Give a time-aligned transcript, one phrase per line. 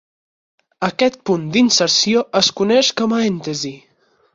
[0.87, 3.77] Aquest punt d'inserció es coneix com a èntesi.